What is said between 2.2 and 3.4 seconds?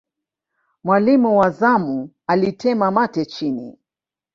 alitema mate